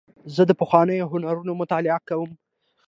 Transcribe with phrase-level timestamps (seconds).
[0.35, 2.31] زه د پخوانیو هنرونو مطالعه کوم.